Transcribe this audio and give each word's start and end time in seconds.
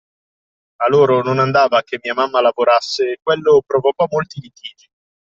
A 0.79 0.89
loro 0.89 1.21
non 1.21 1.37
andava 1.37 1.83
che 1.83 1.99
mia 2.01 2.15
mamma 2.15 2.41
lavorasse 2.41 3.11
e 3.11 3.19
quello 3.21 3.61
provocò 3.63 4.07
molti 4.09 4.41
litigi. 4.41 4.89